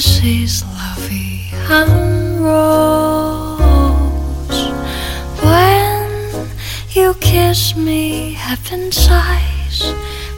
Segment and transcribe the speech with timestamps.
[0.00, 3.60] This is lovey and rose.
[5.44, 6.48] When
[6.94, 9.92] you kiss me, heaven sighs.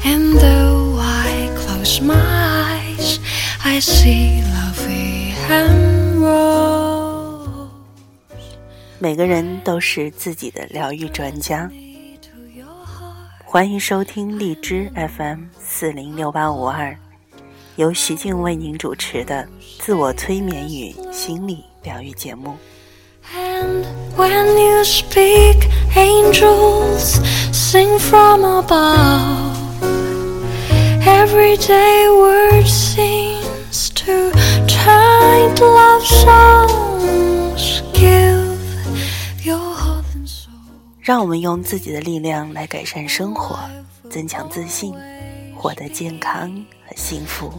[0.05, 3.21] And though I close my eyes,
[3.65, 7.71] I see lovey and rose.
[8.99, 11.69] 每个人都是自己的疗愈专家。
[11.69, 13.45] To your heart.
[13.45, 16.97] 欢迎收听荔枝 FM 四零六八五二，
[17.77, 19.49] 由徐静为您主持的
[19.85, 22.57] 自我催眠与心理疗愈节目。
[23.35, 23.85] And
[24.17, 27.19] when you speak, angels
[27.53, 29.57] sing from above.
[31.05, 34.31] Everyday word seems to
[34.69, 37.83] turn to love songs.
[37.93, 38.57] Give
[39.45, 40.53] your heart and soul.
[41.01, 43.59] 让我们用自己的力量来改善生活，
[44.09, 44.95] 增强自信，
[45.57, 47.51] 获得健康和幸福。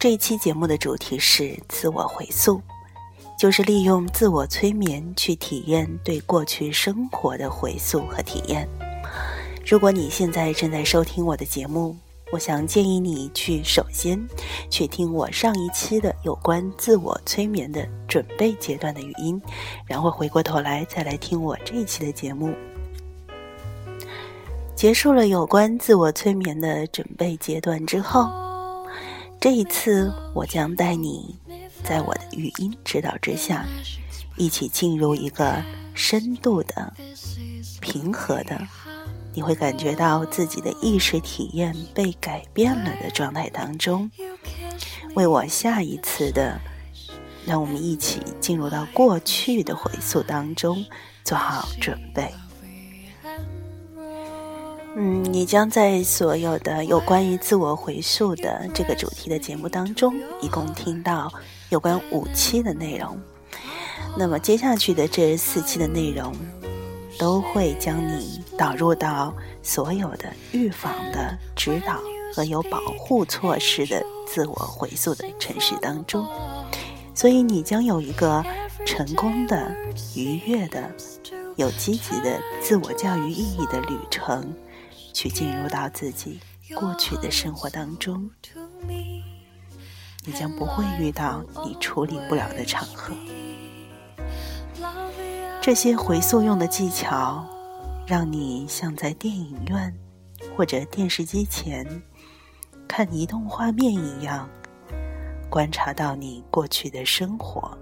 [0.00, 2.58] 这一期节目的主题是自我回溯，
[3.38, 8.66] 就是利用自我催眠去体验对过去生活的回溯和体验。
[9.66, 11.94] 如果你现在正在收听我的节目，
[12.32, 14.18] 我想建议你去首先
[14.70, 19.38] 去听我上一期的有关自我催眠的准备阶段的语音，
[19.84, 22.54] 然后回过头来再来听我这一期的节目。
[24.74, 28.30] 结束了有关自我催眠的准备阶段之后，
[29.40, 31.34] 这一次，我将带你
[31.82, 33.64] 在我的语音指导之下，
[34.36, 35.64] 一起进入一个
[35.94, 36.92] 深度的、
[37.80, 38.60] 平和的，
[39.32, 44.10] 你会感觉到自己的意识体验被改变了的状态当中，
[45.14, 46.60] 为我下一次的，
[47.46, 50.84] 让我们一起进入到过去的回溯当中
[51.24, 52.30] 做好准备。
[54.96, 61.32] 嗯，你将在所有的有关于自我回溯的这个主题的节目当中，一共听到
[61.68, 63.16] 有关五期的内容。
[64.18, 66.34] 那么接下去的这四期的内容，
[67.18, 72.00] 都会将你导入到所有的预防的指导
[72.34, 76.26] 和有保护措施的自我回溯的城市当中。
[77.14, 78.44] 所以你将有一个
[78.84, 79.72] 成功的、
[80.16, 80.90] 愉悦的、
[81.54, 84.52] 有积极的自我教育意义的旅程。
[85.12, 86.40] 去进入到自己
[86.74, 88.30] 过去的生活当中，
[90.24, 93.14] 你将不会遇到你处理不了的场合。
[95.60, 97.44] 这些回溯用的技巧，
[98.06, 99.94] 让你像在电影院
[100.56, 101.86] 或者电视机前
[102.88, 104.48] 看移动画面一样，
[105.50, 107.76] 观察到你过去的生活。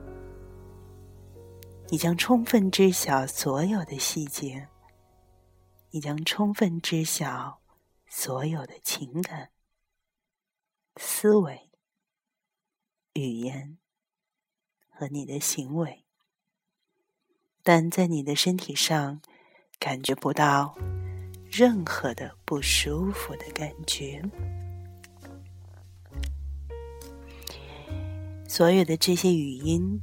[1.88, 4.66] 你将充分知晓所有的细节。
[5.90, 7.62] 你将充分知晓
[8.06, 9.50] 所有的情感、
[10.96, 11.70] 思维、
[13.14, 13.78] 语言
[14.90, 16.04] 和你的行为，
[17.62, 19.22] 但在你的身体上
[19.78, 20.76] 感觉不到
[21.50, 24.22] 任何的不舒服的感觉。
[28.46, 30.00] 所有的这些语音，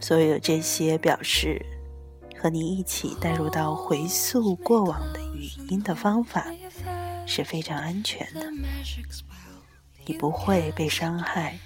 [0.00, 1.77] 所有这些表示。
[2.40, 6.46] 和你一起带入到回溯过往的语音的方法
[7.26, 8.46] 是非常安全的，
[10.06, 11.58] 你不会被伤害，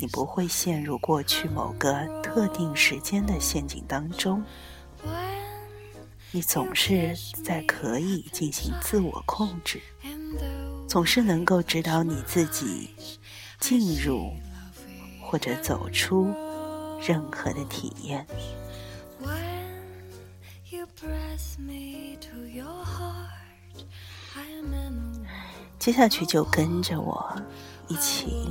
[0.00, 1.92] 你不会陷入过去某个
[2.22, 4.44] 特定时间的陷阱当中，
[6.32, 9.80] 你总是在可以进行自我控制，
[10.88, 12.90] 总是能够指导你自己
[13.60, 14.32] 进入
[15.22, 16.34] 或者走出
[17.00, 18.26] 任何的体验。
[25.78, 27.42] 接下去就跟着我
[27.88, 28.48] 一起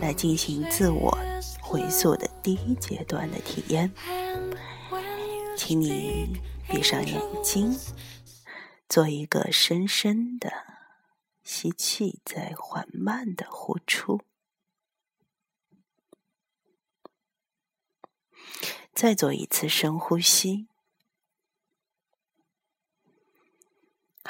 [0.00, 1.16] 来进行自我
[1.62, 3.92] 回溯的第一阶段的体验，
[5.56, 6.36] 请你
[6.68, 7.78] 闭上眼睛，
[8.88, 10.50] 做一个深深的
[11.44, 14.22] 吸气，再缓慢的呼出，
[18.92, 20.67] 再做一次深呼吸。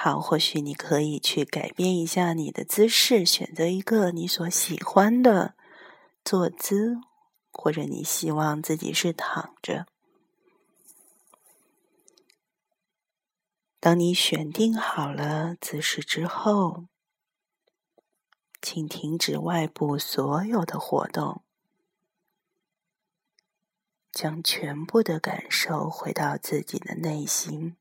[0.00, 5.56] 好，或许你可以去改变一下你的姿势，选择一个你所喜欢的
[6.24, 6.98] 坐姿
[7.50, 9.88] 或者你希望自己是躺着。
[13.80, 16.84] 当你选定好了姿势之后，
[18.62, 21.42] 请停止外部所有的活动，
[24.12, 27.76] 将全部的感受回到自己的内心，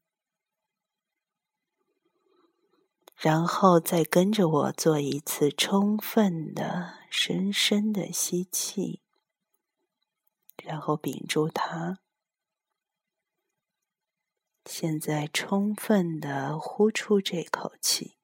[3.17, 9.01] 然后再跟着我做一次充分的、深深的吸气。
[10.63, 11.99] 然后屏住它。
[14.65, 18.17] 现在充分的呼出这口气，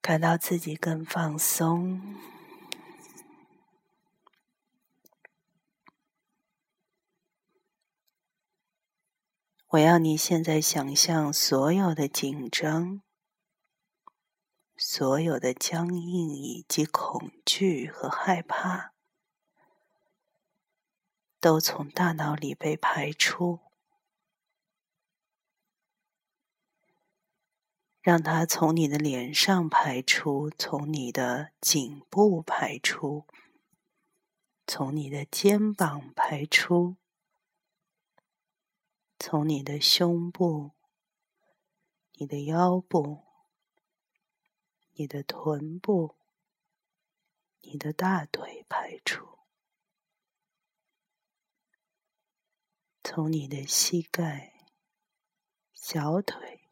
[0.00, 2.33] 感到自己更放松。
[9.74, 13.02] 我要你现在想象所有的紧张、
[14.76, 18.92] 所有的僵硬以及恐惧和害怕。
[21.40, 23.58] 都从大脑里被排出，
[28.00, 33.26] 让它从你的脸上排出，从你的颈部排出，
[34.68, 36.96] 从你的肩膀排出，
[39.18, 40.72] 从你的胸部、
[42.12, 43.24] 你的腰部、
[44.92, 46.16] 你的臀部、
[47.60, 49.38] 你的大腿排出。
[53.02, 54.54] 从你的膝盖、
[55.72, 56.68] 小腿、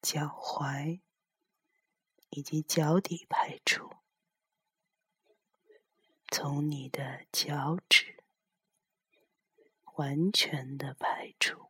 [0.00, 1.00] 脚踝
[2.30, 3.90] 以及脚底排出，
[6.30, 8.21] 从你的脚趾
[9.96, 11.68] 完全的排出，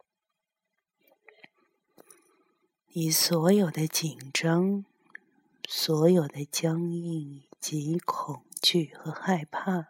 [2.89, 4.85] 你所有的紧张、
[5.69, 9.89] 所有的僵硬以及恐惧和害怕。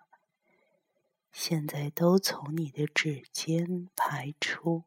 [1.31, 4.85] 现在都从你的指尖排出，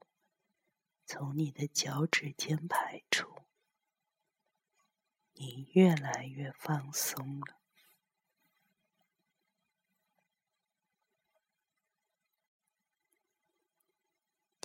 [1.05, 3.35] 从你的脚趾间排出，
[5.33, 7.57] 你越来越放松了。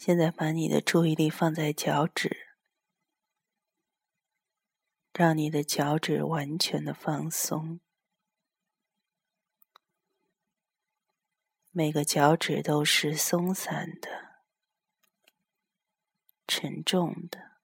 [0.00, 2.54] 现在把你的注意力放在脚趾，
[5.12, 7.80] 让你的脚趾完全的放松。
[11.70, 14.08] 每个脚趾都是松散的、
[16.48, 17.58] 沉重的。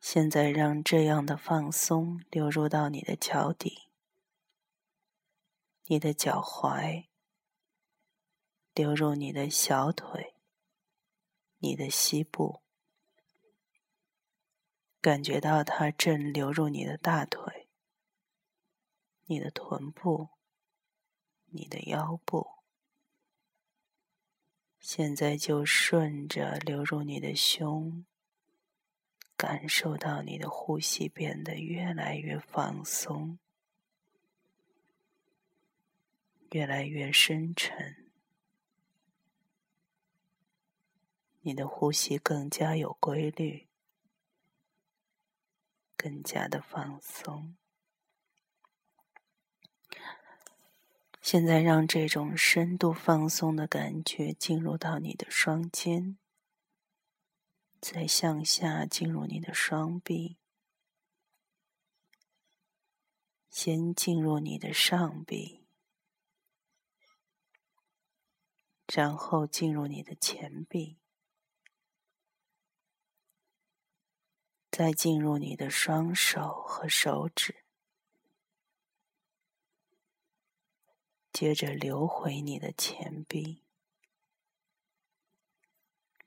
[0.00, 3.89] 现在，让这样的放松流入到你的脚底、
[5.90, 7.08] 你的脚踝，
[8.74, 10.36] 流入你的小腿、
[11.58, 12.62] 你的膝部，
[15.00, 17.68] 感觉到它正流入你的大腿。
[19.24, 20.28] 你的臀部，
[21.46, 22.46] 你的腰部，
[24.78, 28.06] 现在就顺着流入你的胸，
[29.36, 33.40] 感受到你的呼吸变得越来越放松，
[36.50, 38.10] 越来越深沉，
[41.40, 43.68] 你的呼吸更加有规律，
[45.96, 47.56] 更加的放松。
[51.22, 56.18] 现在，让这种深度放松的感觉进入到你的双肩，
[57.80, 60.38] 再向下进入你的双臂，
[63.48, 65.59] 先进入你的上臂，
[68.92, 70.98] 然后进入你的前臂，
[74.70, 77.64] 再进入你的双手和手指。
[81.32, 83.62] 接着流回你的前臂，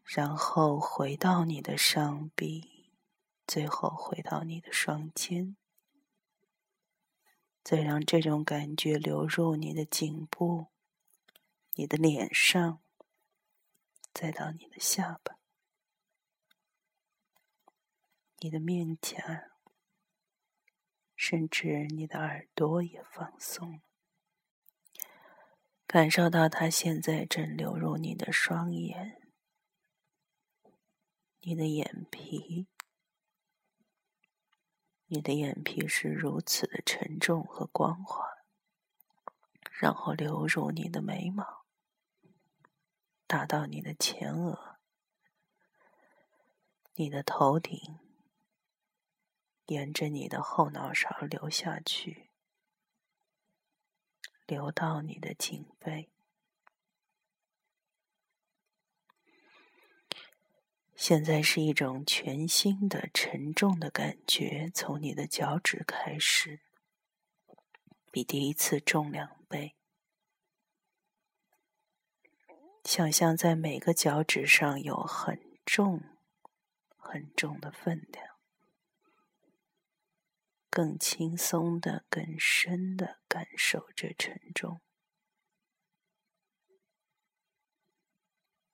[0.03, 2.93] 然后回到你的上臂，
[3.45, 5.57] 最后回到你的双肩，
[7.61, 10.72] 再让这种感觉流入你的颈部、
[11.75, 12.81] 你的脸上，
[14.13, 15.39] 再到你的下巴、
[18.37, 19.51] 你的面颊，
[21.15, 23.79] 甚至你的耳朵也放松了。
[25.87, 29.21] 感受到它现在正流入你的双眼、
[31.41, 32.67] 你的眼皮，
[35.07, 38.25] 你的眼皮是如此的沉重和光滑，
[39.71, 41.62] 然后流入你的眉毛，
[43.33, 44.77] 打到你的前额、
[46.93, 47.97] 你的头顶，
[49.65, 52.29] 沿着你的后脑勺流下去，
[54.45, 56.11] 流到你的颈背。
[60.95, 66.61] 现在是一种全新的沉重的感觉，从你的脚趾开始，
[68.11, 69.75] 比第一次重两倍。
[72.83, 76.03] 想象在每个脚趾上有很重、
[76.97, 78.35] 很重的分量，
[80.69, 84.81] 更轻松的、更深的感受这沉重。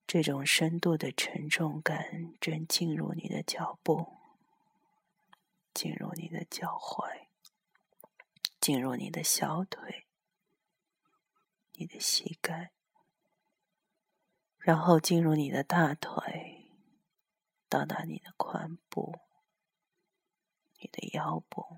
[0.08, 4.18] 这种深度的沉重感正进入你的脚步，
[5.72, 7.28] 进入你的脚踝，
[8.60, 10.08] 进入你的小腿，
[11.74, 12.72] 你的膝盖，
[14.60, 16.68] 然后进入你的大腿，
[17.68, 19.20] 到达你的髋部，
[20.80, 21.78] 你的腰部。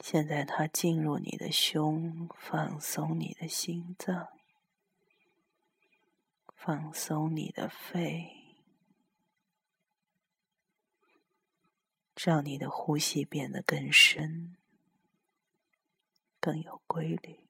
[0.00, 4.28] 现在它进入你的胸，放松你的心脏。
[6.56, 8.56] 放松你的肺，
[12.16, 14.56] 让你的呼吸变得更深、
[16.40, 17.43] 更有规律。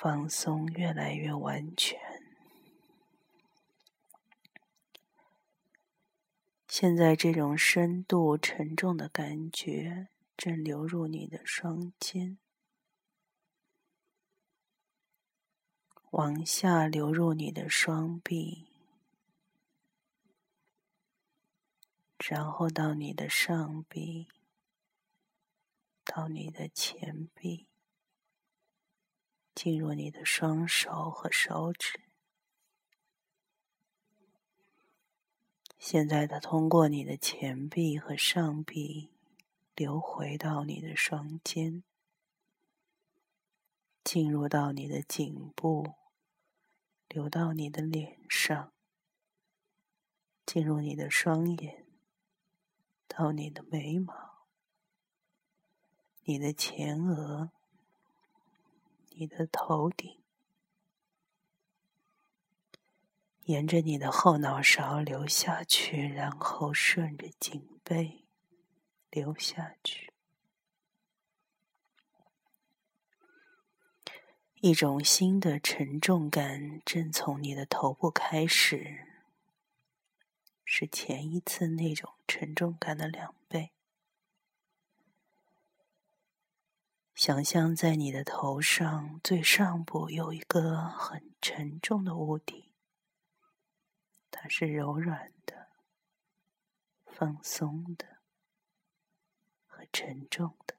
[0.00, 1.98] 放松越来越完全。
[6.68, 12.38] 现在，这种深度沉重的感觉正流入你的双肩。
[16.10, 18.68] 往下流入你的双臂，
[22.18, 24.28] 然后到你的上臂，
[26.04, 27.67] 到你的前臂，
[29.60, 32.02] 进入你的双手和手指。
[35.80, 39.10] 现在，它通过你的前臂和上臂
[39.74, 41.82] 流回到你的双肩。
[44.04, 45.94] 进入到你的颈部，
[47.08, 48.72] 流到你的脸上，
[50.46, 51.84] 进入你的双眼，
[53.08, 54.46] 到你的眉毛、
[56.22, 57.50] 你的前额、
[59.20, 60.22] 你的头顶，
[63.46, 68.24] 沿着你的后脑勺流下去，然后顺着颈背
[69.10, 70.12] 流下去。
[74.60, 79.04] 一种新的沉重感正从你的头部开始，
[80.64, 83.72] 是前一次那种沉重感的两倍。
[87.18, 92.70] 想象在你的头上最上部有一个很沉重的物体，
[94.30, 95.66] 它是柔软的、
[97.04, 98.18] 放松的
[99.66, 100.76] 和沉重的。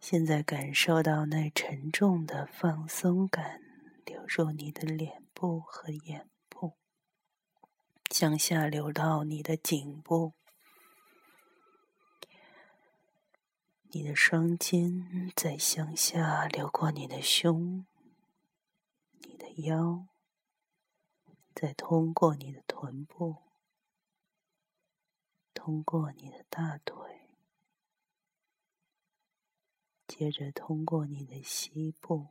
[0.00, 3.60] 现在感受到那沉重的放松感
[4.06, 6.72] 流入你的脸部和眼部，
[8.10, 10.32] 向下流到你的颈部、
[13.96, 17.86] 你的双肩，再向下流过你的胸、
[19.20, 20.06] 你的腰，
[21.54, 23.36] 再通过你的臀部，
[25.54, 27.26] 通过你的大腿。
[30.06, 32.26] 接着通过你的膝部，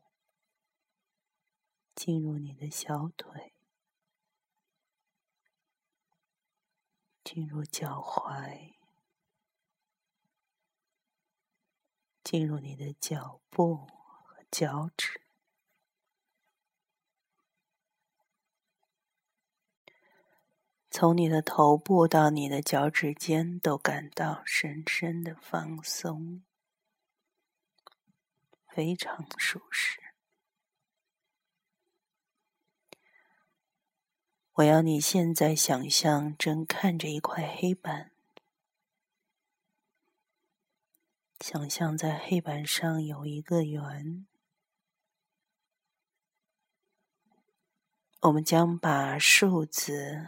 [1.95, 3.53] 进入你的小腿，
[7.23, 8.75] 进入脚踝，
[12.25, 15.21] 进入你的脚部和脚趾，
[20.89, 26.43] 从你的头部到你的脚趾尖，都感到深深的放松。
[28.67, 30.01] 非常舒适。
[34.53, 38.14] 我要你现在想象正看着一块黑板，
[41.47, 44.25] 想象在黑板上有一个圆。
[48.21, 50.27] 我们将把数字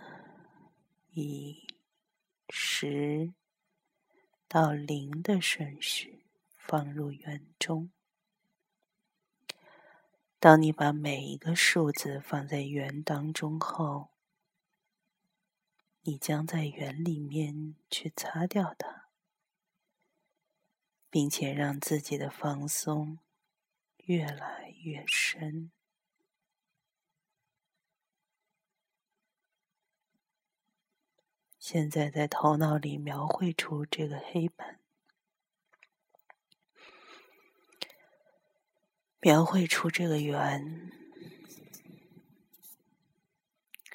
[1.10, 1.66] 以
[2.50, 3.34] 十
[4.48, 7.90] 到零的顺序放入圆中。
[10.40, 14.12] 当你把每一个数字放在圆当中后，
[16.04, 19.07] 你将在圆里面去擦掉它，
[21.10, 23.20] 并且让自己的放松
[23.98, 25.72] 越来越深。
[31.70, 34.80] 现在在头脑里描绘出这个黑板
[39.20, 40.90] 描绘出这个圆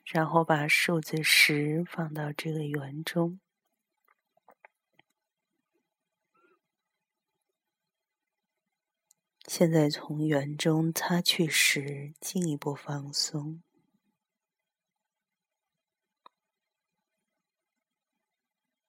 [0.04, 3.40] 然后把数字十放到这个圆中
[9.55, 13.63] 现在从圆中擦去时，进一步放松。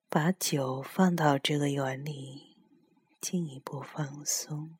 [0.07, 2.55] 把酒放到这个圆里，
[3.19, 4.77] 进一步放松。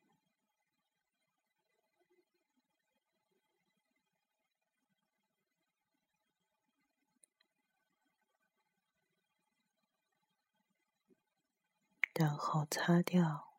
[12.14, 13.53] 然后擦掉。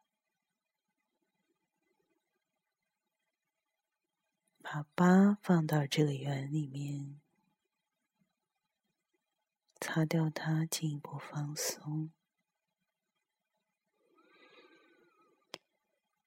[4.67, 7.21] 把八放到这个圆里面，
[9.79, 12.11] 擦掉它，进一步放松。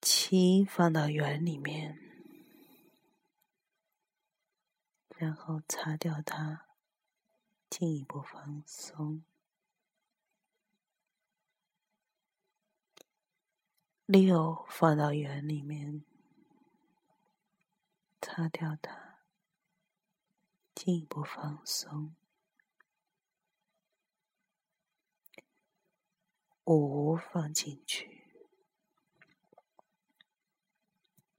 [0.01, 1.99] 七放到圆里面，
[5.17, 6.69] 然后擦掉它，
[7.69, 9.25] 进一步放松。
[14.07, 16.05] 六放到圆里面。
[18.31, 19.21] 擦掉它，
[20.75, 22.15] 进一步放松。
[26.65, 28.29] 五放进去，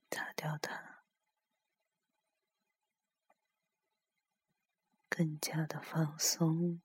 [0.10, 1.04] 擦掉它，
[5.08, 6.82] 更加的放松。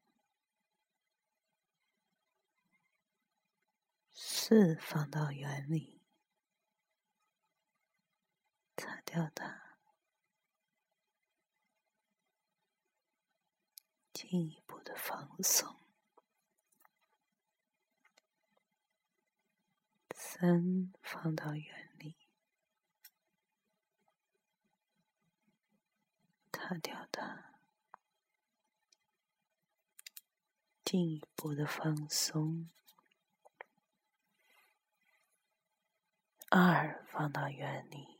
[4.12, 6.02] 四放到圆里，
[8.76, 9.63] 擦掉它。
[14.26, 15.76] 进一步的放松，
[20.12, 22.16] 三放到原里，
[26.50, 27.52] 擦掉它，
[30.84, 32.68] 进一步的放松，
[36.48, 38.18] 二放到原里，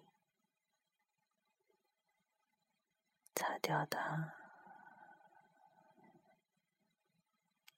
[3.34, 4.43] 擦掉它。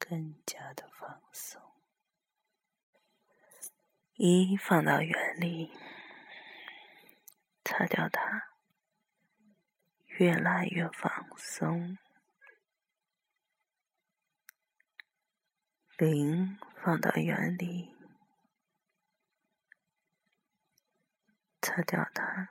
[0.09, 1.61] 更加的放松，
[4.15, 5.73] 一放到原里，
[7.65, 8.53] 擦掉它，
[10.07, 11.99] 越来越放松。
[15.99, 17.93] 零放到原里，
[21.61, 22.51] 擦掉它，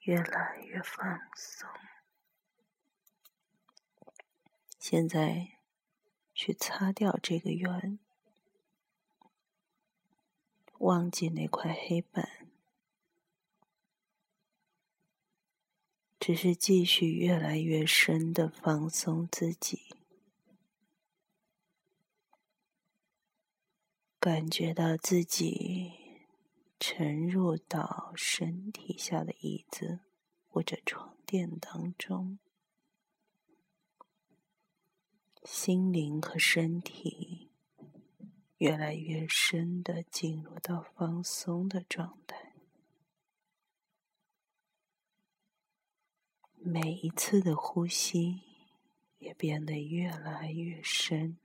[0.00, 1.70] 越来越放松。
[4.80, 5.58] 现在，
[6.32, 7.98] 去擦掉这个圆，
[10.78, 12.48] 忘记那块黑板，
[16.18, 19.82] 只是继续越来越深的放松自己，
[24.18, 25.92] 感觉到自己
[26.80, 30.00] 沉入到身体下的椅子
[30.48, 32.38] 或者床垫当中。
[35.42, 37.50] 心灵和身体
[38.58, 42.52] 越来越深的进入到放松的状态，
[46.52, 48.42] 每一次的呼吸
[49.18, 51.38] 也变得越来越深。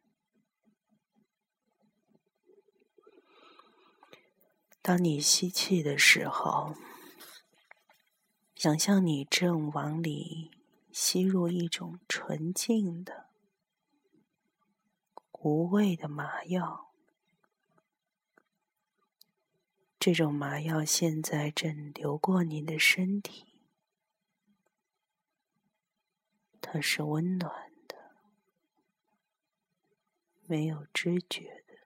[4.81, 6.75] 当你吸气的时候，
[8.55, 10.51] 想象你正往里
[10.91, 13.24] 吸入一种纯净的。
[15.45, 16.89] 无味的麻药，
[19.99, 23.45] 这种麻药现在正流过你的身体，
[26.59, 27.95] 它是温暖的，
[30.47, 31.77] 没有知觉的，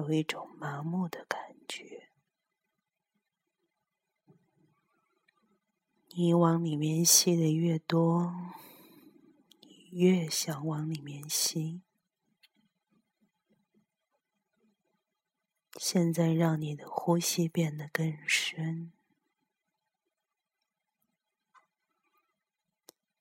[0.00, 2.08] 有一种麻木的感觉。
[6.08, 8.34] 你往里面吸的越多。
[9.90, 11.82] 越想往里面吸，
[15.78, 18.92] 现在让你的呼吸变得更深，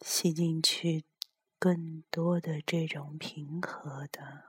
[0.01, 1.05] 吸进去
[1.57, 4.43] 更多的这种平和的、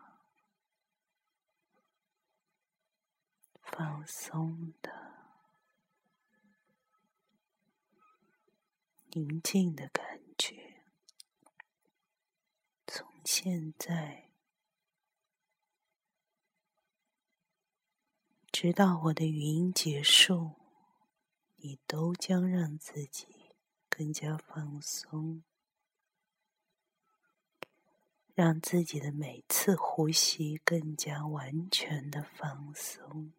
[3.62, 4.90] 放松的、
[9.12, 10.67] 宁静的感觉。
[13.30, 14.30] 现在
[18.50, 20.54] 直到我的语音结束，
[21.56, 23.26] 你都将让自己
[23.90, 25.44] 更加放松。
[28.32, 33.34] 让自己的每次呼吸更加完全的放松。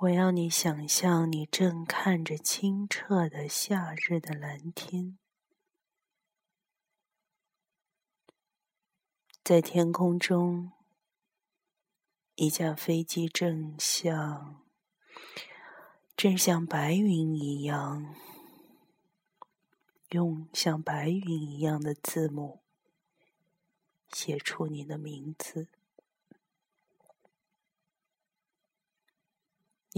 [0.00, 5.18] 我要你想象，你正看着清澈的夏日的蓝天，
[9.42, 10.70] 在天空中。
[12.36, 14.64] 一架飞机正像，
[16.16, 18.14] 正像白云一样，
[20.10, 22.60] 用像白云一样的字母
[24.12, 25.66] 写出你的名字。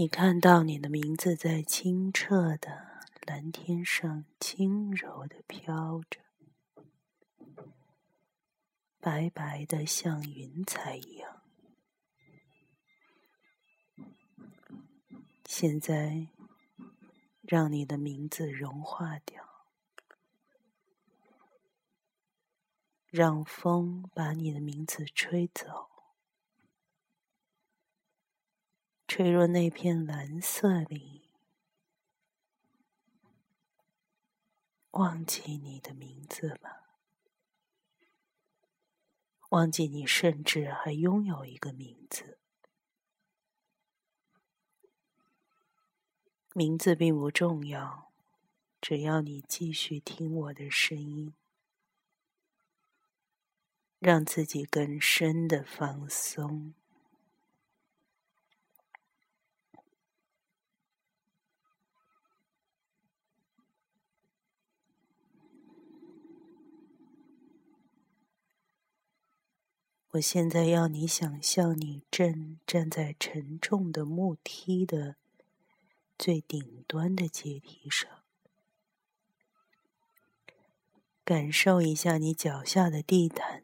[0.01, 6.21] 你看到你的名字在清澈的蓝天上轻柔的飘着，
[8.99, 11.43] 白白的像云彩一样。
[15.45, 16.29] 现在，
[17.43, 19.67] 让你的名字融化掉，
[23.11, 25.90] 让风把你的名字吹走，
[29.13, 31.27] 吹入那片蓝色里，
[34.91, 36.95] 忘记你的名字吧，
[39.49, 42.39] 忘记你甚至还拥有一个名字。
[46.53, 48.13] 名字并不重要，
[48.79, 51.33] 只要你继续听我的声音，
[53.99, 56.73] 让自己更深的放松。
[70.11, 75.15] 我现在要你想象，你正站在沉重的木梯的。
[76.17, 78.07] 最顶端的阶梯上，
[81.25, 83.63] 感受一下你脚下的地毯。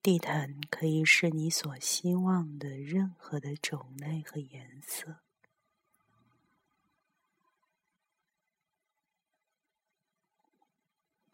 [0.00, 5.21] 地毯可以是你所希望的任何的种类和颜色。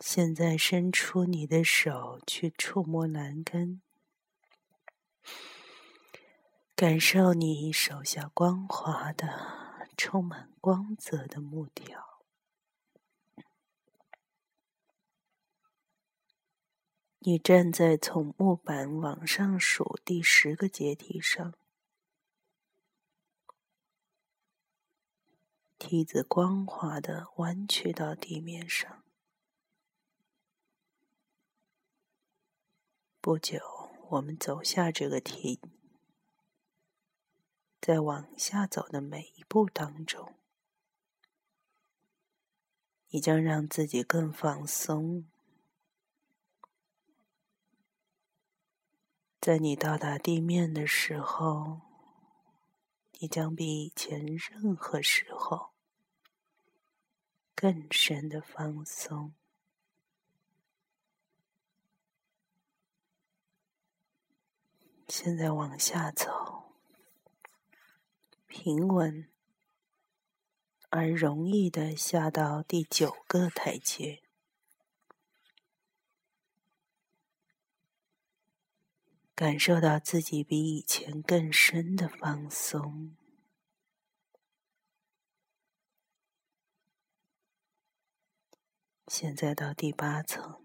[0.00, 3.80] 现在伸出你的手去触摸栏杆。
[6.76, 12.22] 感受你手下光滑的、充满光泽的木条。
[17.18, 21.52] 你站在从木板往上数第十个阶梯上，
[25.76, 29.02] 梯子光滑的弯曲到地面上。
[33.20, 33.58] 不久，
[34.10, 35.60] 我们走下这个梯。
[37.80, 40.34] 在往下走的每一步当中，
[43.08, 45.26] 你将让自己更放松。
[49.40, 51.80] 在你到达地面的时候，
[53.18, 55.70] 你将比以前任何时候
[57.56, 59.34] 更深的放松。
[65.08, 66.72] 现在往下走。
[68.46, 69.28] 平稳
[70.90, 74.22] 而容易的下到第九个台阶，
[79.34, 83.14] 感受到自己比以前更深的放松。
[89.06, 90.60] 现在到第八层，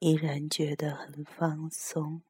[0.00, 2.22] 依然觉得很放松。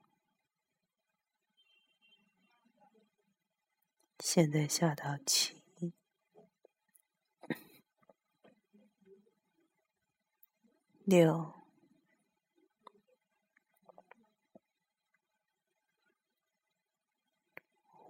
[4.18, 5.62] 现在下到七、
[11.04, 11.54] 六、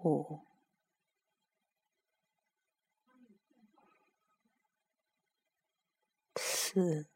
[0.02, 0.40] 五、
[6.34, 7.09] 四、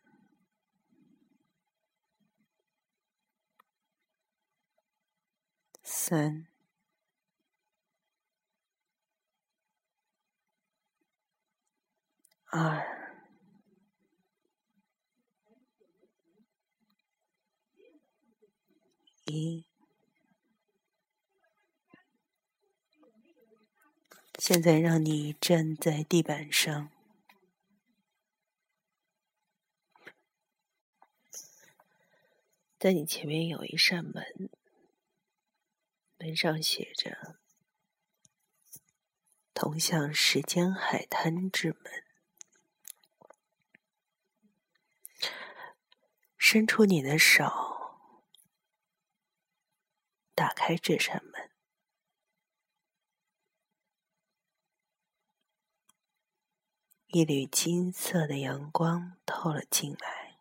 [5.97, 6.49] 三
[12.47, 12.85] 二。
[19.25, 19.65] 一。
[24.41, 26.91] 现在让你站在地板上。
[32.81, 34.51] 在你前面有一扇门。
[36.25, 37.37] 门上写着
[39.53, 41.83] “通向时间海滩之门”。
[46.39, 47.45] 伸出你的手，
[50.35, 51.51] 打开这扇门。
[57.09, 60.39] 一缕金色的阳光透了进来，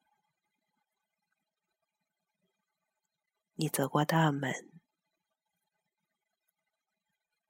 [3.56, 4.73] 你走过大门，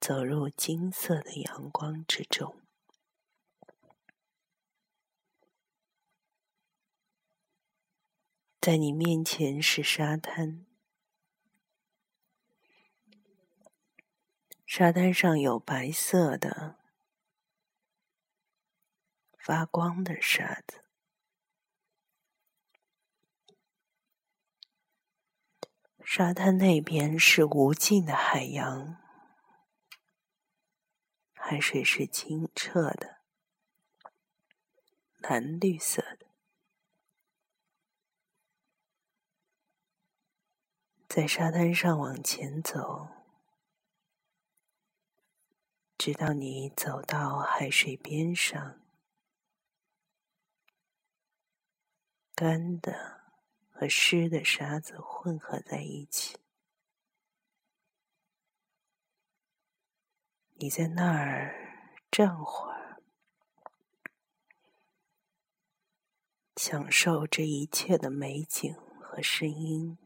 [0.06, 2.60] 走入金色的阳光之中，
[8.60, 10.66] 在你面前是沙滩，
[14.66, 16.76] 沙滩上有白色的。
[19.38, 20.84] 发光的沙子，
[26.04, 29.03] 沙滩那边是无尽的海洋，
[31.46, 33.18] 海水是清澈的，
[35.18, 36.28] 蓝绿色的。
[41.06, 43.08] 在沙滩上往前走，
[45.98, 48.80] 直到你走到海水边上。
[52.34, 53.20] 干的
[53.70, 56.38] 和湿的沙子混合在一起，
[60.56, 61.52] 你在那儿
[62.12, 63.02] 站会儿，
[66.56, 69.98] 享受这一切的美景和声音，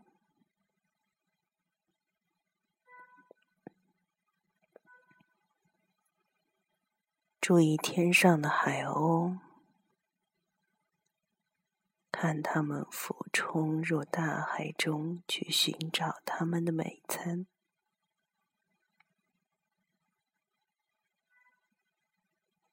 [7.40, 9.38] 注意天上的海鸥。
[12.10, 17.46] 看他们俯冲入大海中去寻找他们的美餐。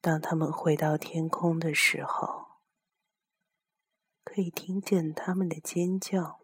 [0.06, 2.60] 当他们回到天空的时候，
[4.22, 6.38] 可以听见他们的尖叫。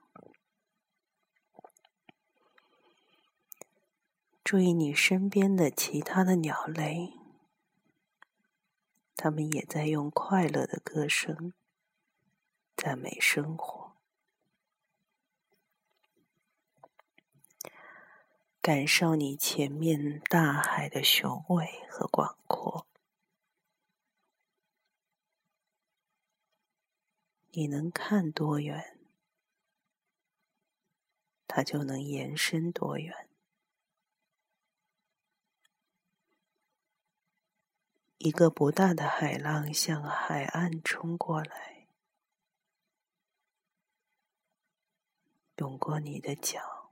[4.43, 7.13] 注意你身边的其他的鸟类，
[9.15, 11.53] 它们也在用快乐的歌声。
[12.77, 13.93] 赞美生活，
[18.61, 22.89] 感受你前面大海的雄伟和广阔。
[27.55, 28.99] 你能看多远，
[31.47, 33.29] 它就能延伸多远。
[38.17, 41.89] 一个不大的海浪向海岸冲过来。
[45.57, 46.91] 涌过你的脚，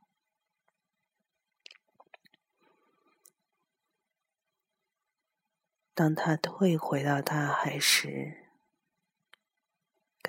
[5.95, 8.40] 当它退回到大海时，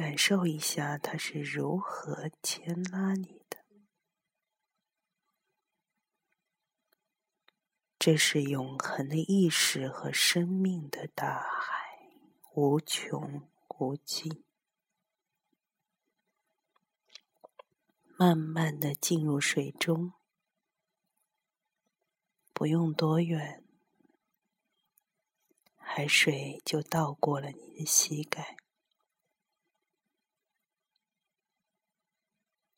[0.01, 3.59] 感受一下他是如何牵拉你的。
[7.99, 12.09] 这是永恒的意识和生命的大海，
[12.55, 14.43] 无穷无尽。
[18.17, 20.13] 慢慢的进入水中，
[22.53, 23.63] 不用多远，
[25.77, 28.57] 海水就到过了你的膝盖。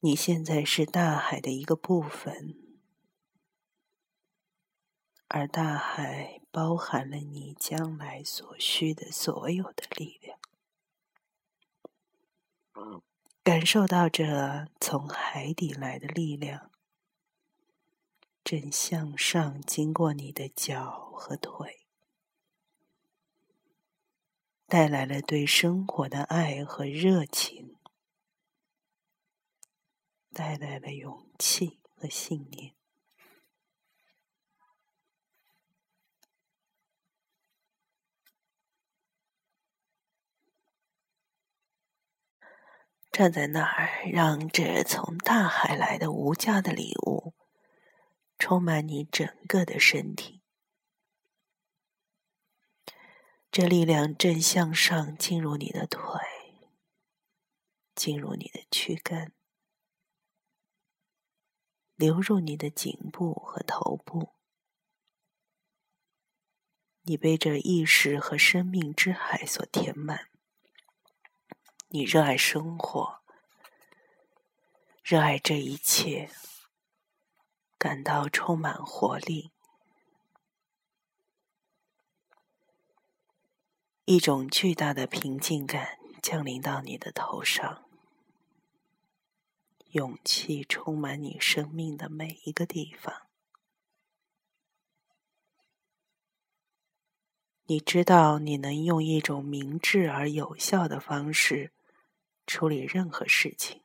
[0.06, 2.58] 你现在是大海的一个部分，
[5.30, 10.38] 而大海包含了你将来所需的所有的力量。
[13.44, 16.70] 感受到这从海底来的力量，
[18.44, 21.86] 正向上经过你的脚和腿，
[24.68, 27.78] 带来了对生活的爱和热情，
[30.34, 32.74] 带来了勇气和信念。
[43.12, 47.36] 站在那儿，让这从大海来的无价的礼物
[48.40, 50.42] 充满你整个的身体。
[53.52, 56.20] 这力量正向上进入你的腿，
[57.94, 59.32] 进入你的躯干，
[61.96, 64.34] 流入你的颈部和头部。
[67.04, 70.30] 你被这意识和生命之海所填满。
[71.90, 73.22] 你热爱生活，
[75.04, 76.30] 热爱这一切，
[77.78, 79.52] 感到充满活力。
[84.06, 87.86] 一种巨大的平静感降临到你的头上，
[89.94, 93.28] 勇气充满你生命的每一个地方。
[97.66, 101.72] 你知道，你能用一种明智而有效的方式
[102.48, 103.84] 处理任何事情。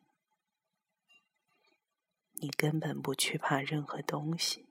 [2.40, 4.66] 你根本不惧怕任何东西，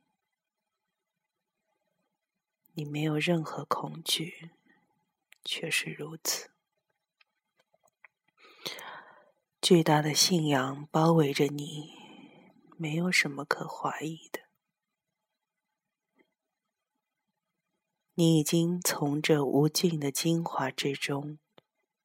[2.73, 4.49] 你没有任何恐惧，
[5.43, 6.49] 却是如此。
[9.69, 11.91] 巨大的信仰包围着你，
[12.77, 14.43] 没有什么可怀疑的。
[18.13, 21.39] 你已经从这无尽的精华之中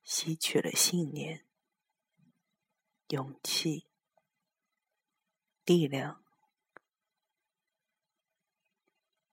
[0.03, 1.47] 吸取了信念、
[3.11, 3.87] 勇气、
[5.65, 6.25] 力量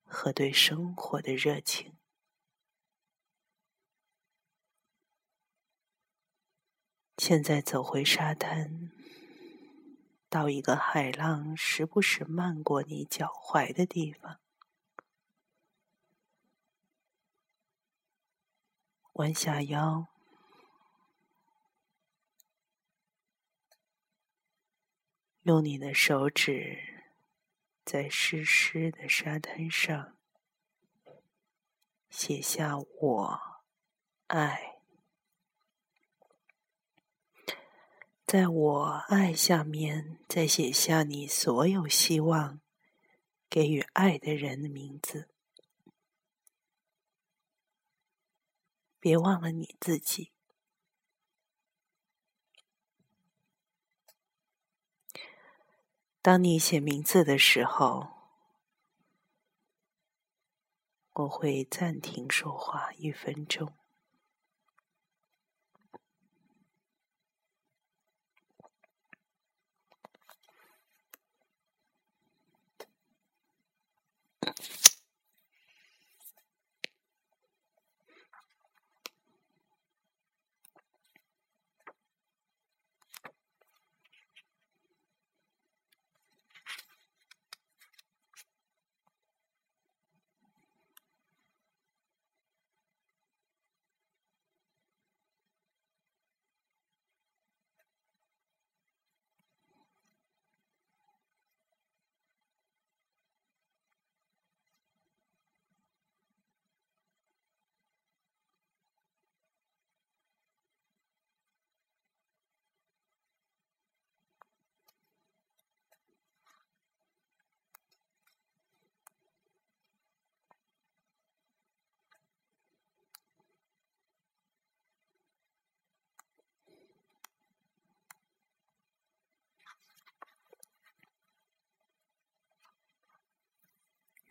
[0.03, 1.98] 和对生活的热情。
[7.19, 8.91] 现在走回沙滩，
[10.29, 14.39] 到一个海浪时不时漫过你脚踝的地方。
[19.15, 20.07] 弯下腰，
[25.41, 27.03] 用你的手指
[27.83, 30.15] 在湿湿的沙滩上
[32.09, 33.41] 写下“我
[34.27, 34.68] 爱”。
[38.31, 42.61] 在我爱下面，再写下你所有希望
[43.49, 45.27] 给予爱的人的名字。
[48.99, 50.31] 别忘了你自己。
[56.21, 58.09] 当你写名字的时候，
[61.13, 63.78] 我会暂停说话一分钟。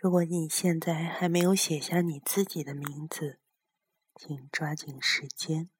[0.01, 3.41] 如果你现在还没有写下你自己的名字，
[4.15, 5.71] 请抓紧时间。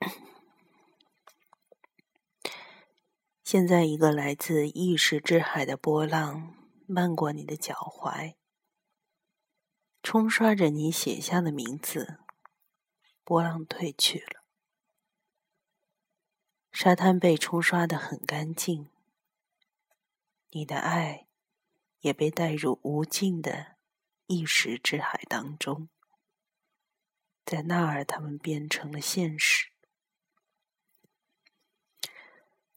[3.42, 6.54] 现在，一个来自意识之海的波浪
[6.86, 8.36] 漫过你的脚踝，
[10.04, 12.20] 冲刷着你写下的名字。
[13.24, 14.44] 波浪退去了。
[16.80, 18.88] 沙滩被冲刷得很干净，
[20.50, 21.26] 你的爱
[21.98, 23.74] 也被带入无尽的
[24.28, 25.88] 意识之海当中，
[27.44, 29.72] 在那儿，他们变成了现实。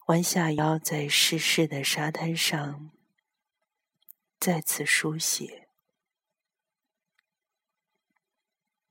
[0.08, 2.90] 弯下腰，在湿湿的沙滩上
[4.40, 5.70] 再次书写，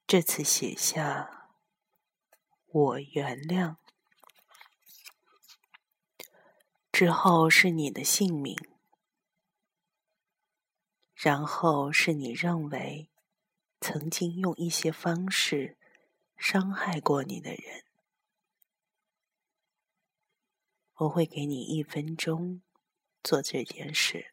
[0.07, 1.51] 这次写下
[2.71, 3.79] “我原谅”。
[6.93, 8.57] 之后是你的姓名，
[11.15, 13.09] 然后是你认为
[13.81, 15.79] 曾经用一些方式
[16.37, 17.85] 伤害过你的人。
[20.97, 22.61] 我会给你一分钟
[23.23, 24.30] 做这件事。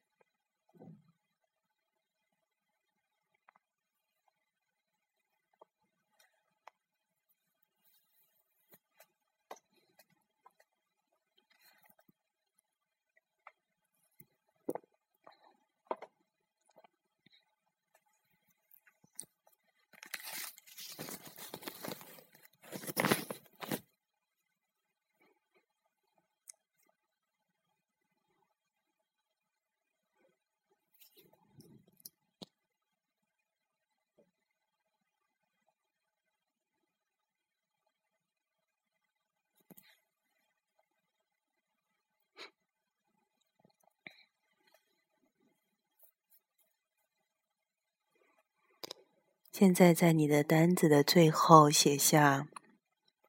[49.60, 52.48] 现在在你的单子的最后写下，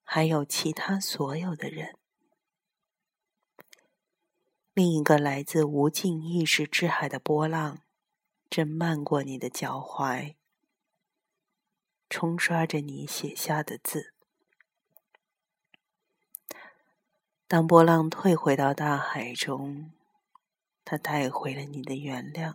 [0.05, 1.97] 还有其他所有的人。
[4.75, 7.79] 另一个来自无尽意识之海的波浪，
[8.51, 10.35] 正漫过你的脚踝，
[12.11, 14.13] 冲刷着你写下的字。
[17.47, 19.93] 当波浪退回到大海中，
[20.85, 22.53] 它带回了你的原谅。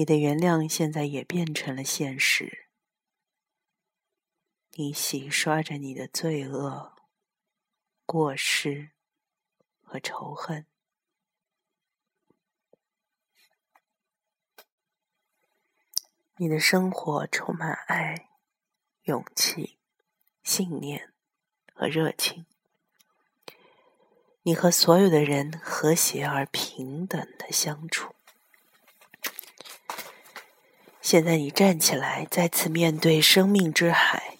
[0.00, 2.68] 你的原谅现在也变成了现实。
[4.76, 6.96] 你洗刷着你的罪恶、
[8.06, 8.92] 过失
[9.82, 10.64] 和仇恨。
[16.36, 18.30] 你的生活充满爱、
[19.02, 19.78] 勇气、
[20.42, 21.12] 信念
[21.74, 22.46] 和热情。
[24.44, 28.14] 你和所有的人和谐而平等的相处。
[31.10, 34.38] 现在你站起来，再次面对生命之海，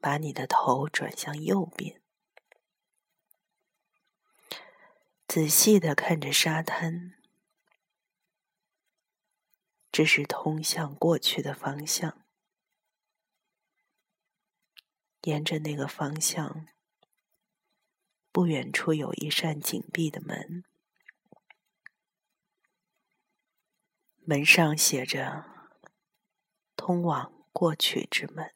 [0.00, 2.02] 把你的头转向右边，
[5.28, 7.14] 仔细的看着沙滩，
[9.92, 12.24] 这是通向过去的方向。
[15.20, 16.66] 沿着那个方向，
[18.32, 20.64] 不远处有一扇紧闭的门。
[24.22, 25.44] 门上写着
[26.76, 28.54] “通往过去之门”。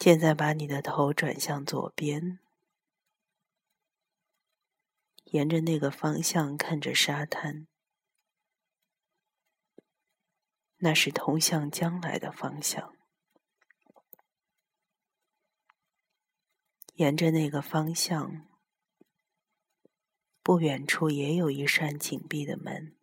[0.00, 2.40] 现在把你的头转向左边，
[5.26, 7.68] 沿着那个方向看着沙滩，
[10.78, 12.96] 那是通向将来的方向。
[16.94, 18.51] 沿着那个方向。
[20.42, 22.96] 不远处也有一扇紧闭的门，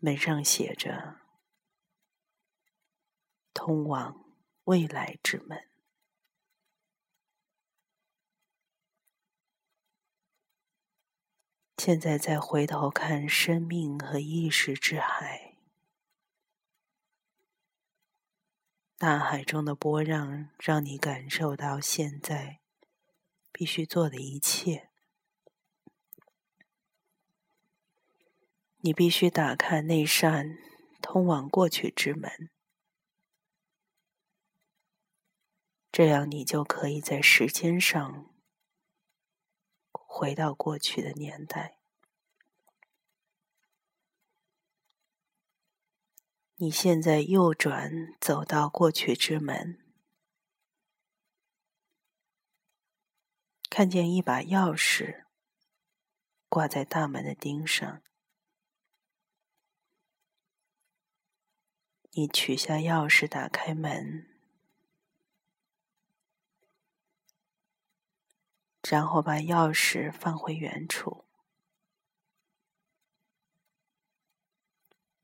[0.00, 1.20] 门上写着
[3.54, 5.66] “通往未来之门”。
[11.78, 15.56] 现在再回头看生命和意识之海，
[18.96, 22.57] 大海中的波浪让你感受到现在。
[23.50, 24.90] 必须做的一切，
[28.78, 30.58] 你必须打开那扇
[31.02, 32.50] 通往过去之门，
[35.90, 38.32] 这样你就可以在时间上
[39.90, 41.78] 回到过去的年代。
[46.60, 49.87] 你现在右转，走到过去之门。
[53.70, 55.24] 看见一把钥匙
[56.48, 58.02] 挂在大门的钉上，
[62.12, 64.26] 你取下钥匙，打开门，
[68.82, 71.26] 然后把钥匙放回原处，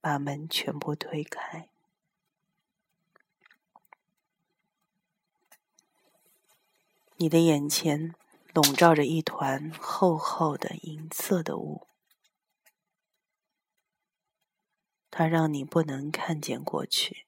[0.01, 1.69] 把门全部推开。
[7.17, 8.15] 你的眼前。
[8.55, 11.89] 笼罩着一团厚厚的银色的雾，
[15.11, 17.27] 它让你不能看见过去。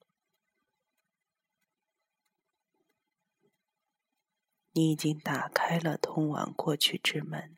[4.70, 7.56] 你已经打开了通往过去之门，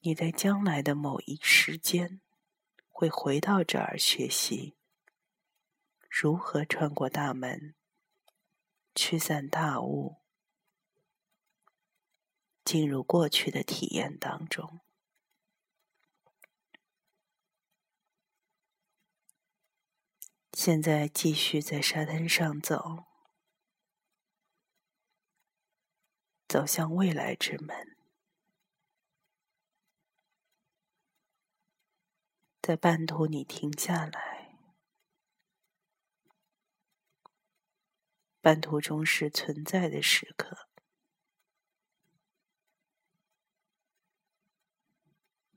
[0.00, 2.22] 你在将来的某一时间
[2.88, 4.76] 会回到这儿学习
[6.08, 7.74] 如何穿过大门。
[8.94, 10.22] 驱散大雾，
[12.64, 14.80] 进入过去的体验当中。
[20.52, 23.04] 现在继续在沙滩上走，
[26.46, 27.96] 走向未来之门。
[32.62, 34.33] 在半途，你停下来。
[38.44, 40.68] 半途中是存在的时刻，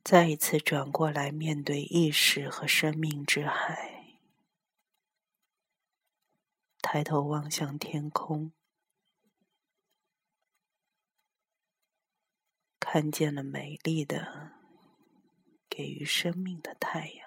[0.06, 4.22] 再一次转过来面对意识和生命之海，
[6.82, 8.54] 抬头望向天空，
[12.80, 14.54] 看见了美丽的
[15.70, 17.27] 给予生命的太阳。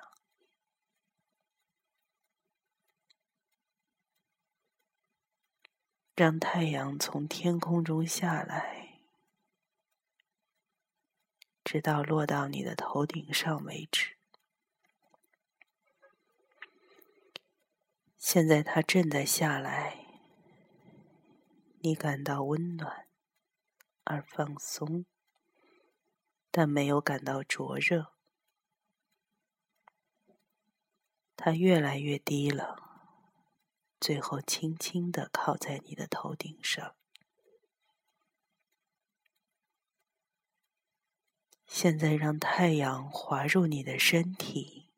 [6.14, 9.00] 让太阳从天空中下来，
[11.64, 14.16] 直到落到你的头顶上为止。
[18.18, 20.04] 现在它正在下来，
[21.80, 23.08] 你感到温暖
[24.04, 25.06] 而放松，
[26.50, 28.12] 但没有感到灼热。
[31.34, 32.89] 它越来越低了，
[34.01, 36.96] 最后轻轻的靠在你的头顶上。
[41.66, 44.90] 现在让太阳滑入你的身体，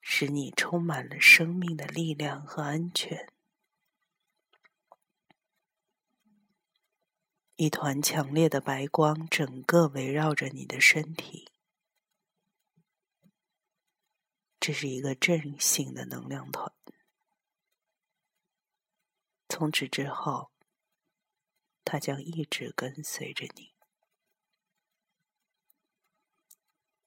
[0.00, 3.32] 使你充满了生命的力量和安全。
[7.56, 11.48] 一团强烈的白光整个围绕着你的身体。
[14.66, 16.72] 这是一个正性的能量团。
[19.48, 20.50] 从此之后，
[21.84, 23.76] 它将一直跟随着你。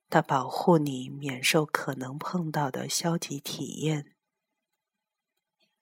[0.10, 4.16] 它保护你免受可能碰到的消极体验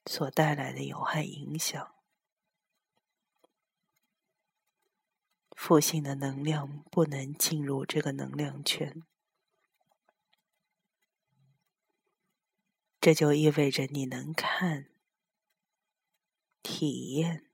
[0.07, 1.93] 所带来的有害影响。
[5.51, 9.03] 负性的能量不能进入这个能量圈。
[13.07, 14.89] 这就意味着你能看、
[16.61, 17.49] 体验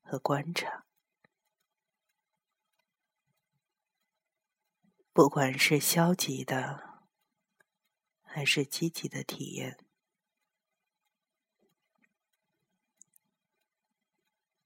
[0.00, 0.86] 和观察，
[5.12, 7.02] 不管是消极的
[8.22, 9.76] 还是积极的体验，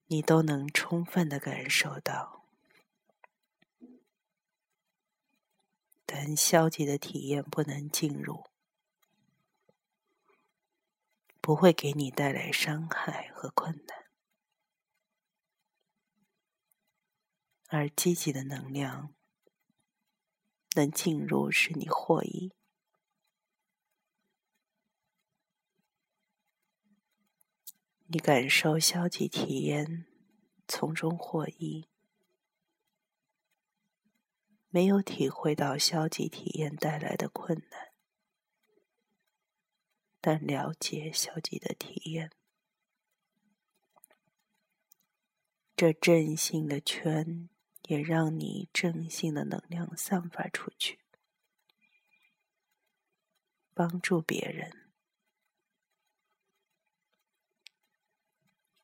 [0.09, 2.45] 你都能充分的感受到。
[6.05, 8.51] 但消极的体验不能进入。
[11.49, 14.05] 不会给你带来伤害和困难，
[17.69, 19.15] 而积极的能量
[20.77, 22.53] 能进入，使你获益。
[28.09, 30.05] 你感受消极体验，
[30.67, 31.89] 从中获益，
[34.69, 37.88] 没有体会到消极体验带来的困难。
[40.21, 42.31] 但了解消极的体验，
[45.77, 47.49] 这正性的圈
[47.85, 50.99] 也让你正性的能量散发出去，
[53.73, 54.91] 帮助别人。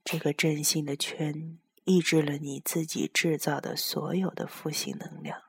[0.05, 5.43] 这个正性的圈抑制了你自己制造的所有的负性能量，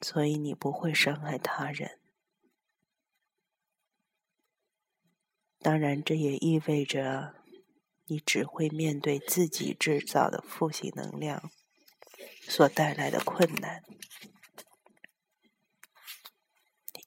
[0.00, 1.99] 所以你不会伤害他人。
[5.62, 7.34] 当然，这也意味着
[8.06, 11.50] 你只会面对自己制造的负性能量
[12.48, 13.84] 所带来的困难。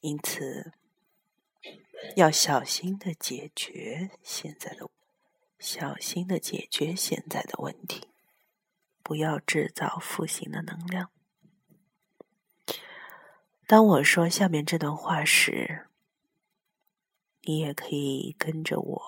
[0.00, 0.72] 因此，
[2.14, 4.88] 要小心的解决现在的，
[5.58, 8.06] 小心的解决现在的问题，
[9.02, 11.10] 不要制造负性的能量。
[13.66, 15.88] 当我说下面这段话时，
[17.46, 19.02] 你也可以跟着我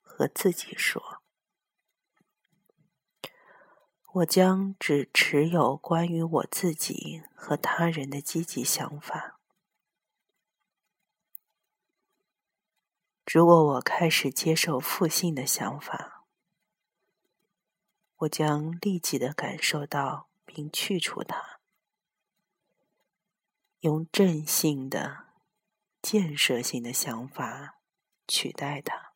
[0.00, 1.22] 和自己说
[4.14, 9.38] ：“我将只持有关于我自己和他人的积极想法。
[13.24, 16.24] 如果我开始接受负性的想法，
[18.16, 21.60] 我将立即的感受到并去除它，
[23.78, 25.26] 用正性的。”
[26.02, 27.76] 建设性的想法
[28.26, 29.12] 取代它。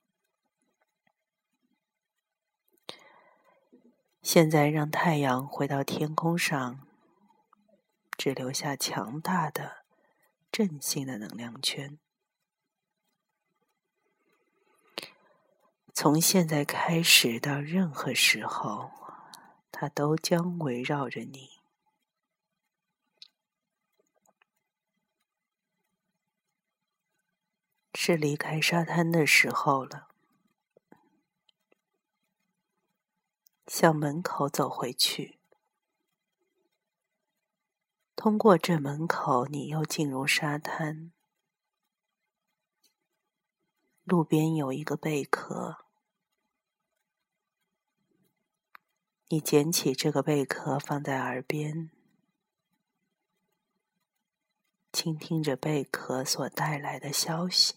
[4.23, 6.87] 现在让太阳回到天空上，
[8.17, 9.85] 只留下强大的
[10.51, 11.99] 正性的能量圈。
[15.93, 18.91] 从现在开始到任何时候，
[19.71, 21.51] 它都将围绕着你。
[28.07, 30.09] 是离开沙滩的时候了，
[33.67, 35.39] 向门口走回去。
[38.15, 41.13] 通过这门口，你又进入沙滩。
[44.03, 45.87] 路边有一个贝壳，
[49.29, 51.91] 你捡起这个贝壳放在耳边，
[54.93, 57.77] 倾听着贝壳所带来的消息。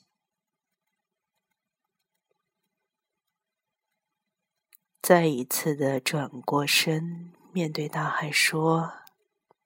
[5.02, 8.94] 再一次的转过身，面对大海说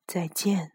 [0.06, 0.74] 再见。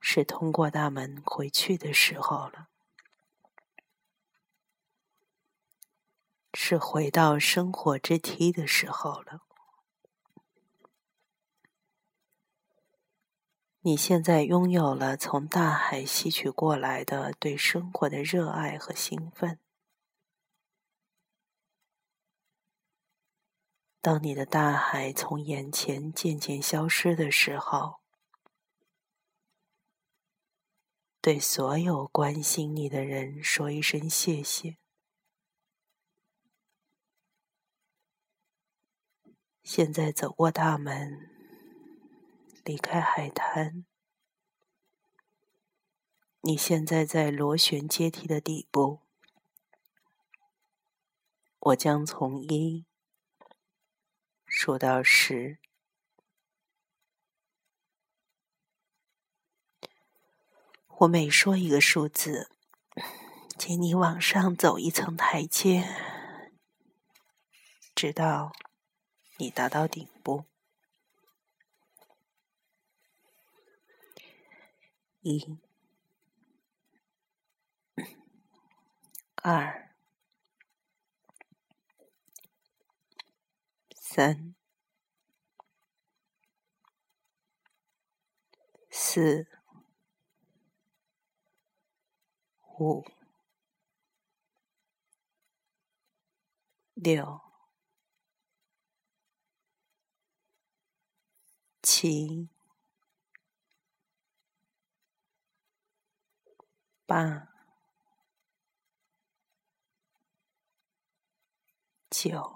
[0.00, 2.68] 是通过大门回去的时候了，
[6.54, 9.40] 是回到生活之梯的时候了。
[13.80, 19.58] 你现在拥有了从大海吸取过来的对生活的热爱和兴奋。
[24.06, 27.96] 当你的大海从眼前渐渐消失的时候。
[31.20, 34.76] 对所有关心你的人说一声谢谢。
[39.64, 41.28] 现在走过大门，
[42.62, 43.84] 离开海滩，
[46.42, 49.00] 你现在在螺旋阶梯的底部。
[51.58, 52.85] 我将从一
[54.58, 55.58] 数到十。
[61.00, 62.50] 我每说一个数字，
[63.58, 65.84] 请你往上走一层台阶，
[67.94, 68.54] 直到
[69.36, 70.46] 你达到顶部。
[75.20, 75.58] 一、
[79.42, 79.85] 二、
[84.16, 84.54] 三、
[88.88, 89.46] 四。
[92.78, 93.02] 五、
[96.94, 97.40] 六、
[101.82, 102.48] 七、
[107.06, 107.48] 八、
[112.10, 112.55] 九、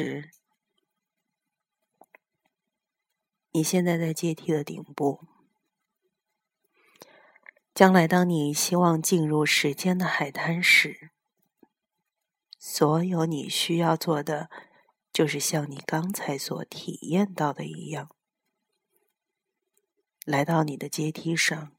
[0.00, 0.30] 十。
[3.52, 5.26] 你现在在阶梯的顶部，
[7.74, 11.10] 将来当你希望进入时间的海滩时，
[12.58, 14.48] 所有你需要做的，
[15.12, 18.14] 就是像你刚才所体验到的一样，
[20.24, 21.72] 来到你的阶梯上，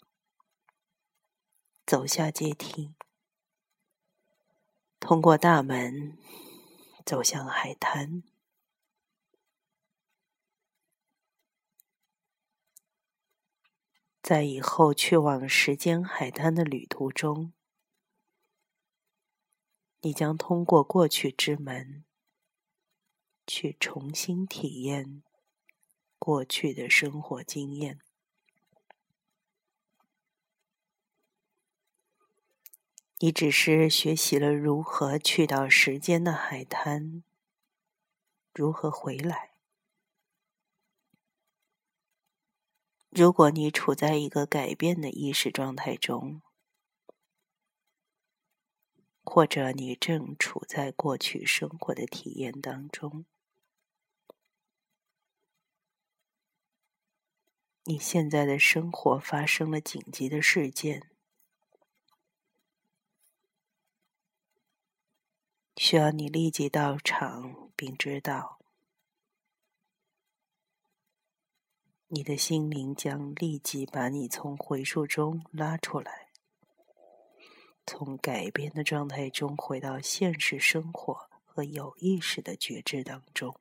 [1.85, 2.93] 走下阶梯，
[4.99, 6.17] 通过大门，
[7.05, 8.23] 走向海滩。
[14.21, 17.53] 在以后去往时间海滩的旅途中，
[20.01, 22.05] 你将通过过去之门，
[23.45, 25.23] 去重新体验
[26.17, 27.99] 过去的生活经验。
[33.23, 37.23] 你只是学习了如何去到时间的海滩，
[38.51, 39.51] 如何回来。
[43.11, 46.41] 如果你处在一个改变的意识状态中，
[49.23, 53.27] 或者你正处在过去生活的体验当中，
[57.83, 61.10] 你现在的生活发生了紧急的事件，
[65.77, 68.59] 需要你立即到场，并知道。
[72.07, 76.29] 你的心灵将立即把你从回溯中拉出来，
[77.85, 83.55] 从改变的状态中回到现实生活和有意识的觉知当中，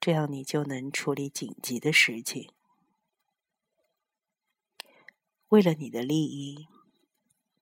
[0.00, 2.50] 这样你就能处理紧急的事情。
[5.48, 6.66] 为了你的利益，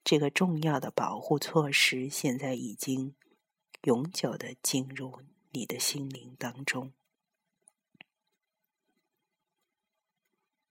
[0.04, 3.14] 这个重要的保护措施现在已经
[3.82, 5.22] 永久的进入
[5.52, 6.92] 你的心灵当中。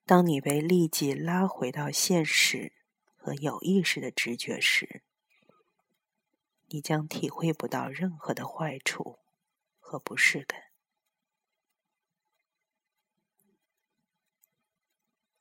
[0.05, 2.73] 当你被立即拉回到现实
[3.15, 5.03] 和有意识的直觉时，
[6.67, 9.19] 你将体会不到任何的坏处
[9.79, 10.63] 和不适感。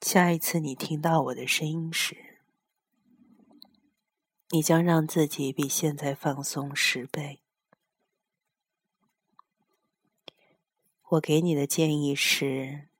[0.00, 2.29] 下一次你听到我的声音时，
[4.50, 7.42] 你将让自己比现在放松十倍。
[11.10, 12.90] 我给你的建议是。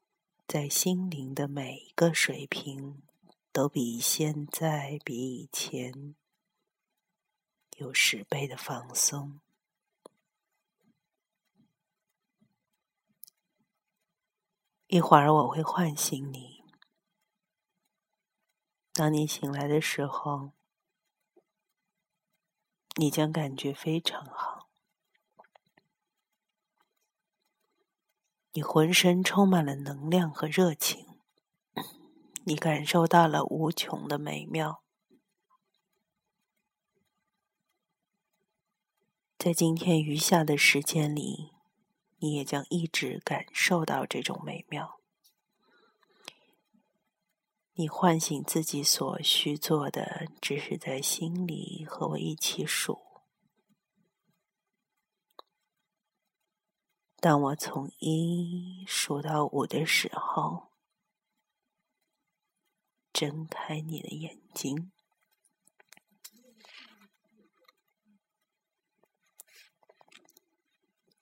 [0.53, 3.05] 在心灵的每一个水平，
[3.53, 6.17] 都比现在、比以前
[7.77, 9.39] 有十倍的放松。
[14.89, 16.65] 一会儿我会唤醒你，
[18.93, 20.51] 当你醒来的时候，
[22.97, 24.69] 你将感觉非常好，
[28.53, 31.07] 你浑身充满了能量和热情，
[32.45, 34.83] 你感受到了无穷的美妙。
[39.39, 41.53] 在今天余下的时间里，
[42.19, 45.00] 你也将一直感受到这种美妙。
[47.75, 52.99] 你唤醒自己所需做的，只是在心里和我一起数。
[57.17, 60.73] 当我从一数到五的时候，
[63.13, 64.91] 睁开你的眼睛。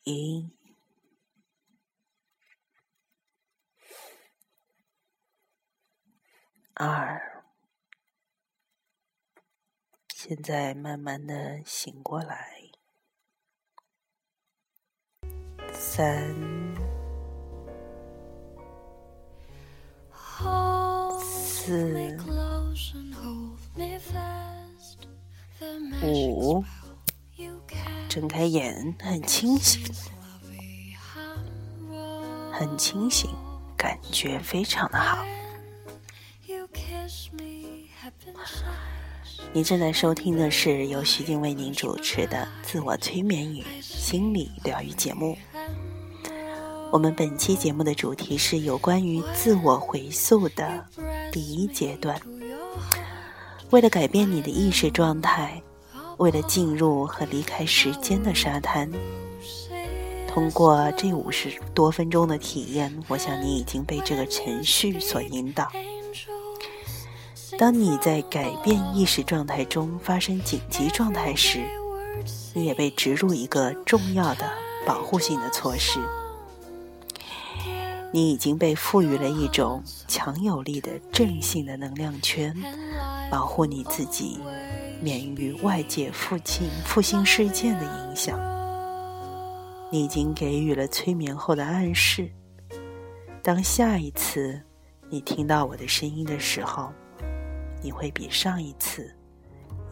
[0.05, 0.51] 一、
[6.79, 7.43] 二，
[10.15, 12.55] 现在慢慢的醒过来。
[15.73, 16.33] 三、
[21.21, 22.17] 四、
[26.05, 26.65] 五。
[28.09, 29.83] 睁开眼，很清醒，
[32.53, 33.29] 很清醒，
[33.77, 35.25] 感觉非常的好。
[39.59, 45.37] 你正在收听的是由徐静为您主持的自我催眠与心理疗愈节目。
[46.93, 50.87] 我们本期节目的主题是有关于自我回溯的
[51.33, 52.17] 第一阶段。
[53.71, 55.61] 为了改变你的意识状态。
[56.19, 58.89] 为了进入和离开时间的沙滩，
[60.29, 65.69] 通过这五十多分钟的体验，我想你已经被这个程序所引导。
[67.59, 71.61] 当你在改变意识状态中发生紧急状态时，
[72.55, 74.49] 你也被植入一个重要的
[74.87, 75.99] 保护性的措施。
[78.13, 82.55] 你已经被赋予了一种强有力的正性的能量圈，
[83.29, 84.39] 保护你自己。
[85.01, 88.39] 免于外界负性负性事件的影响，
[89.91, 92.31] 你已经给予了催眠后的暗示。
[93.43, 94.61] 当下一次
[95.09, 96.93] 你听到我的声音的时候，
[97.83, 99.17] 你会比上一次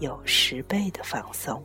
[0.01, 1.65] 有十倍的放松。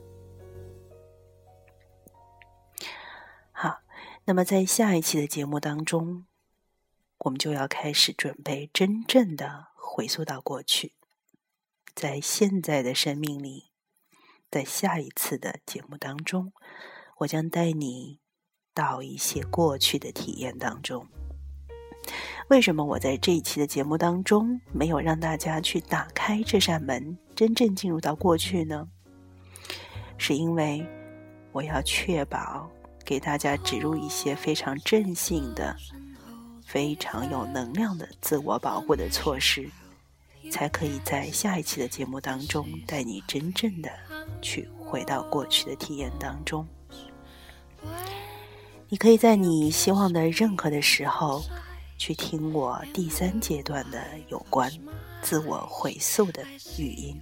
[3.52, 3.82] 好，
[4.26, 6.26] 那么在下一期的节目当中，
[7.20, 10.94] 我们就要开始准备真正的回溯到过去。
[11.94, 13.72] 在现在的生命里，
[14.50, 16.54] 在下一次的节目当中，
[17.18, 18.20] 我将带你
[18.74, 21.08] 到一些过去的体验当中。
[22.52, 28.86] 为什么我在这一期的节目当中没有让大家去打开这扇门，真正进入到过去呢？
[30.18, 30.86] 是因为
[31.54, 32.70] 我要确保
[33.06, 35.74] 给大家植入一些非常正性的、
[36.66, 39.70] 非常有能量的自我保护的措施。
[40.52, 43.90] 才可以在下一期的节目当中带你真正的
[44.42, 46.68] 去回到过去的体验当中。
[48.90, 51.42] 你可以在你希望的任何的时候
[52.02, 54.72] 去听我第三阶段的有关
[55.22, 56.44] 自我回溯的
[56.80, 57.22] 语音。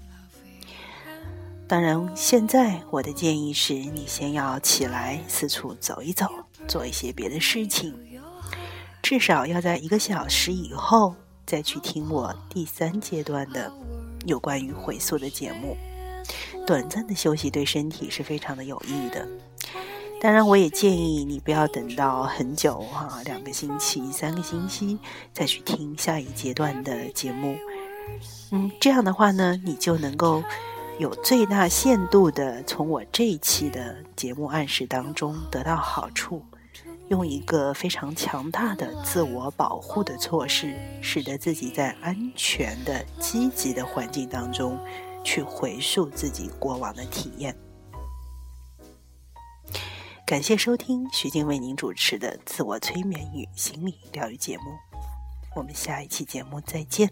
[1.68, 6.30] 当然，现在我的建议是你先要起来四处走一走，
[6.66, 7.94] 做一些别的事情，
[9.04, 11.14] 至少要在一个小时以后。
[11.46, 13.74] 再去听我第三阶段的
[14.28, 15.76] 有关于回溯的节目，
[16.66, 19.28] 短暂的休息对身体是非常的有益的。
[20.22, 25.00] 当然，我也建议你不要等到很久哈，两个星期、三个星期
[25.32, 27.56] 再去听下一阶段的节目。
[28.52, 30.44] 嗯，这样的话呢，你就能够
[30.98, 36.44] 有最大限度的从我这一期的节目暗示当中得到好处。
[37.08, 44.78] 用一个非常强大的自我保护的措施，使得自己在安全的、积极的环境当中，
[45.24, 47.56] 去回溯自己过往的体验。
[50.30, 54.66] 感谢收听徐静为您主持的自我催眠与心理疗愈节目，
[55.56, 57.10] 我们下一期节目再见。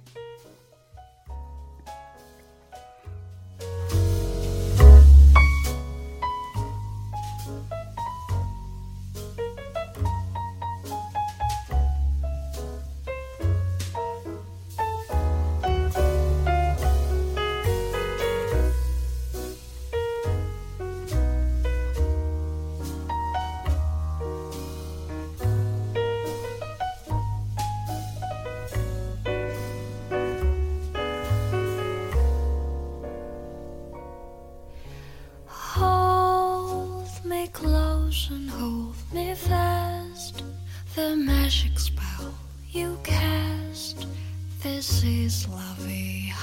[45.00, 46.34] Francis Lovey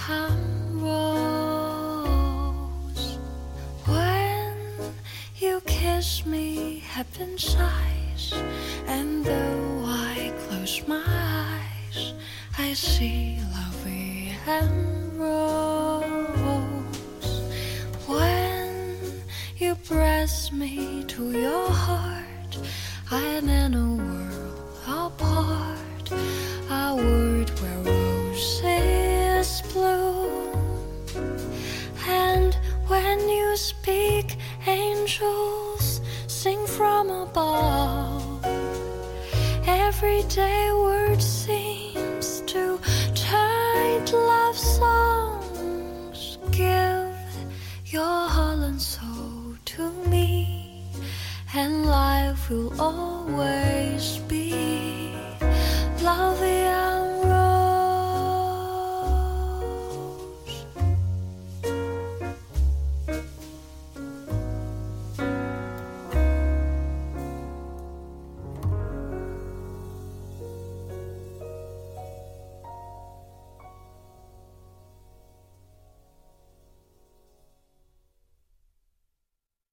[3.85, 4.57] When
[5.39, 8.33] you kiss me, heaven sighs,
[8.87, 12.15] and though I close my eyes,
[12.57, 14.84] I see Lovey and